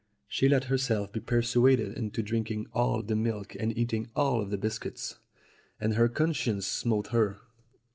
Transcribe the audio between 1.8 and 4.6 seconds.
into drinking all the milk and eating all the